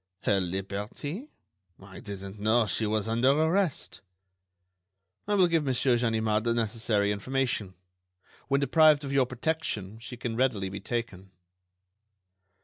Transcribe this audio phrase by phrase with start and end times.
[0.21, 1.29] "Her liberty?...
[1.79, 4.01] I didn't know she was under arrest."
[5.27, 7.75] "I will give Monsieur Ganimard the necessary information.
[8.47, 11.29] When deprived of your protection, she can readily be taken."